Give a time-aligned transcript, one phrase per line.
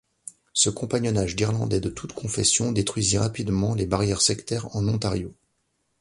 [0.53, 5.35] Ce compagnonnage d'Irlandais de toutes confessions détruisit rapidement les barrières sectaires en Ontario.